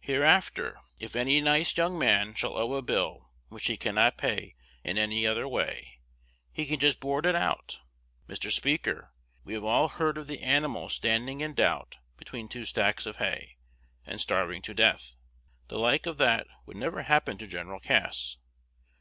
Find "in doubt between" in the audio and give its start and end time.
11.42-12.48